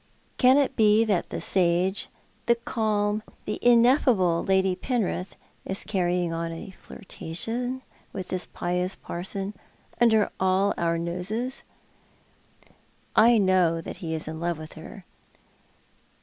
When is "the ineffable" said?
3.45-4.43